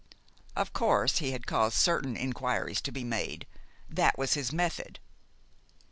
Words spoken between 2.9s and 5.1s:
be made that was his method.